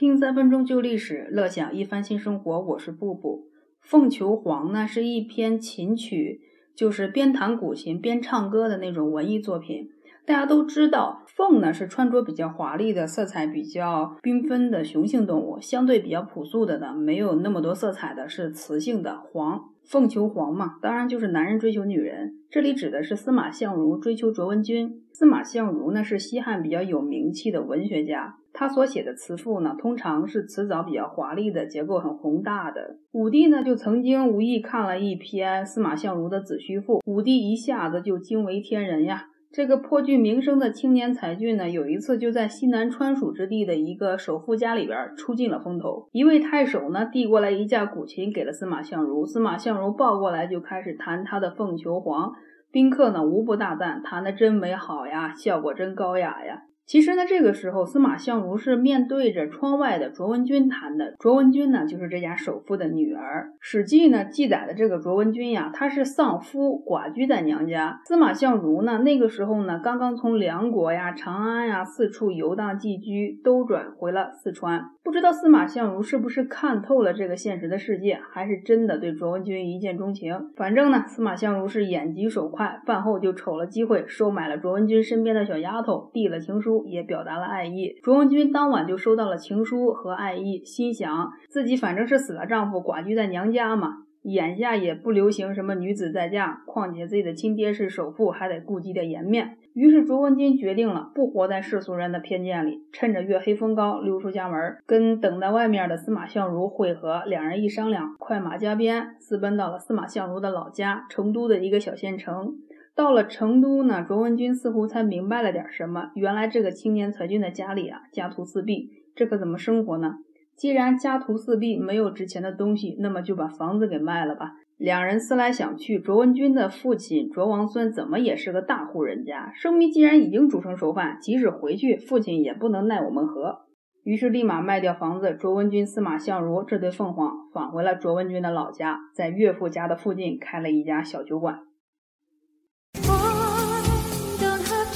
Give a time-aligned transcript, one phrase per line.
[0.00, 2.58] 听三分钟旧历史，乐享一番新生活。
[2.58, 3.48] 我是布布。
[3.86, 6.40] 《凤求凰》呢是一篇琴曲，
[6.74, 9.90] 就是边弹古琴边唱歌的那种文艺作品。
[10.26, 19.60] 大家都知道，凤呢是穿着比较华丽的、色彩比较缤纷的雄性动物，相对比较朴素的呢，没有那么多色彩的是雌性的凰。
[19.84, 22.36] 凤求凰嘛，当然就是男人追求女人。
[22.48, 25.02] 这里指的是司马相如追求卓文君。
[25.12, 32.98] 司马相如呢是西汉比较有名气的文学家，他所写的词赋呢，通常是词藻比较华丽的，结构很宏大的。
[33.10, 39.26] 武帝呢就曾经无意看了一篇司马相如的《子虚赋》，武帝一下子就惊为天人呀。
[39.52, 46.08] 这个颇具名声的青年才俊呢，有一次就在西南川蜀之地的一个首富家里边出尽了风头。
[46.12, 52.28] 一位太守呢，递过来一架古琴给了司马相如，司马相如抱过来就开始弹他的《凤求凰》，
[52.70, 56.62] 宾客呢无不大赞，弹得真美好呀，效果真高雅呀。
[56.90, 61.14] 其实呢，这个时候司马相如是面对着窗外的卓文君谈的。
[61.20, 63.52] 卓文君呢，就是这家首富的女儿。
[63.60, 68.00] 《史记》呢记载的这个卓文君呀，她是丧夫，寡居在娘家。
[68.06, 74.82] 司马相如呢，那个时候呢，刚刚从梁国呀、长安呀四处游荡寄居，兜转回了四川。
[75.02, 80.50] 不知道司马相如是不是看透了这个现实的世界，还是真的对卓文君一见钟情？
[80.56, 86.79] 反正呢，司马相如是眼疾手快，饭后就瞅了机会，收买了卓文君身边的小丫头，递了情书。
[86.86, 99.56] 也表达了爱意，卓文君当晚就收到了情书和爱意，心想自己反正是死了丈夫，寡居在娘家嘛，眼下也不流行什么女子再嫁，况且自己的亲爹是首富，还得顾及点颜面。
[99.72, 107.22] 于是卓文君决定了不活在世俗人的偏见里，趁着月黑风高溜出家门，跟等在外面的司马相如会合。
[107.26, 112.56] 两人一商量，快马加鞭，私奔到了司马相如的老家成都的一个小县城。
[113.00, 116.10] 到了成都呢，卓文君似乎才明白了点什么。
[116.14, 120.16] 原来这个青年才俊的家里啊，家徒四壁，这可怎么生活呢？
[120.54, 124.52] 既然家徒四壁，没有值钱的东西，那么就把房子给卖了吧。
[124.76, 133.60] 两人思来想去，卓文君的父亲卓王孙怎么也是个大户人家，生米既然已经煮成熟饭，即使回去，父亲也不能奈我们何。
[134.04, 141.60] 于是立马卖掉房子，卓文君、司马相如这对凤凰返回了卓文君的老家，在岳父家的附近开了一家小酒馆。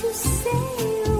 [0.04, 1.13] You say